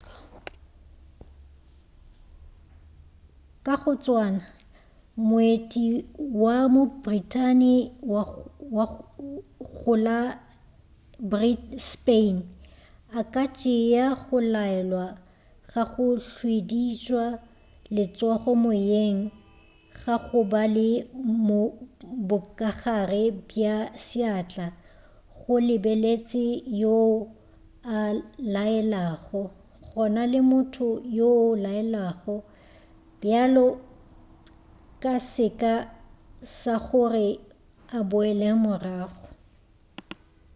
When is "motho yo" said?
30.49-31.29